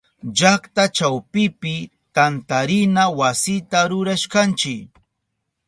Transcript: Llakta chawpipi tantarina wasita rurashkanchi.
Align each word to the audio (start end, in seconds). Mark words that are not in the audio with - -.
Llakta 0.37 0.83
chawpipi 0.95 1.75
tantarina 2.15 3.03
wasita 3.19 3.79
rurashkanchi. 3.89 4.75